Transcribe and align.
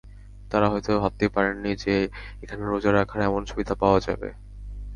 তারা 0.51 0.67
হয়তো 0.69 0.91
ভাবতেই 0.99 1.31
পারেননি 1.35 1.71
যে, 1.75 1.95
এখানে 2.43 2.63
রোজা 2.63 2.91
রাখার 2.91 3.21
এমন 3.21 3.41
সুবিধা 3.45 3.73
পাওয়া 3.75 3.99
যাবে। 3.99 4.29